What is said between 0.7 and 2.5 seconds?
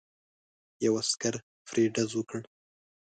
یو عسکر پرې ډز وکړ.